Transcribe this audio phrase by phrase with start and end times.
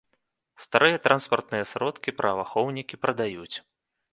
[0.63, 3.55] Старыя транспартныя сродкі праваахоўнікі прадаюць.